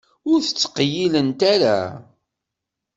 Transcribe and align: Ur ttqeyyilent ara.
Ur 0.31 0.39
ttqeyyilent 0.43 1.39
ara. 1.53 1.77